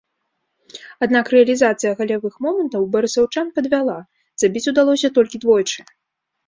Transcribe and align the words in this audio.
Аднак 1.05 1.25
рэалізацыя 1.33 1.91
галявых 2.01 2.33
момантаў 2.47 2.81
барысаўчан 2.97 3.55
падвяла, 3.61 3.99
забіць 4.45 4.69
удалося 4.75 5.15
толькі 5.21 5.35
двойчы. 5.47 5.91